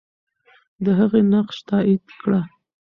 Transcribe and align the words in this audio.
د 0.83 0.85
هغې 0.99 1.21
نقش 1.33 1.57
تایید 1.69 2.05
کړه. 2.21 2.41